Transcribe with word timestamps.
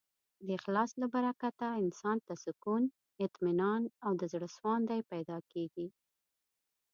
د 0.45 0.47
اخلاص 0.59 0.91
له 1.01 1.07
برکته 1.15 1.67
انسان 1.83 2.17
ته 2.27 2.33
سکون، 2.45 2.83
اطمینان 3.25 3.81
او 4.05 4.11
زړهسواندی 4.31 5.01
پیدا 5.11 5.37
کېږي. 5.51 5.87